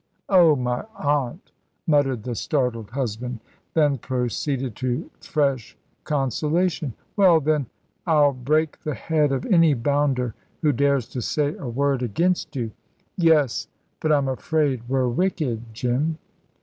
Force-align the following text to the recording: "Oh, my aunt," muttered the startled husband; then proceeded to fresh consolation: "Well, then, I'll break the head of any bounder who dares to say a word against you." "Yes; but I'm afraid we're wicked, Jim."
"Oh, 0.29 0.55
my 0.55 0.83
aunt," 0.97 1.51
muttered 1.85 2.23
the 2.23 2.33
startled 2.33 2.89
husband; 2.89 3.39
then 3.75 3.99
proceeded 3.99 4.75
to 4.77 5.11
fresh 5.19 5.77
consolation: 6.05 6.95
"Well, 7.15 7.39
then, 7.39 7.67
I'll 8.07 8.33
break 8.33 8.79
the 8.79 8.95
head 8.95 9.31
of 9.31 9.45
any 9.45 9.75
bounder 9.75 10.33
who 10.63 10.71
dares 10.71 11.07
to 11.09 11.21
say 11.21 11.55
a 11.55 11.67
word 11.67 12.01
against 12.01 12.55
you." 12.55 12.71
"Yes; 13.15 13.67
but 13.99 14.11
I'm 14.11 14.27
afraid 14.27 14.89
we're 14.89 15.07
wicked, 15.07 15.71
Jim." 15.71 16.17